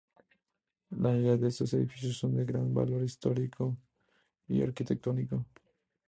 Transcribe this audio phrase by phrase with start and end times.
[0.89, 3.77] La mayoría de estos edificios son de gran valor histórico
[4.47, 5.45] y arquitectónico.